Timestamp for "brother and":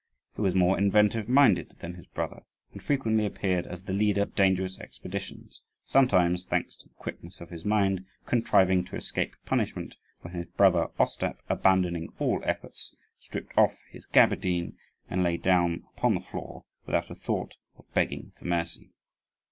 2.07-2.81